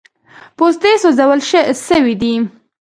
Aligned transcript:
پوستې 0.57 0.91
سوځول 1.03 1.39
سوي 1.87 2.13
دي. 2.21 2.33